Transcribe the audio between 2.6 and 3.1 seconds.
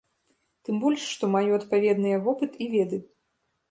і веды.